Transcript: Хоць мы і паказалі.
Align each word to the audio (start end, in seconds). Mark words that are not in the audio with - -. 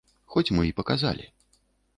Хоць 0.35 0.53
мы 0.59 0.63
і 0.69 0.73
паказалі. 0.81 1.29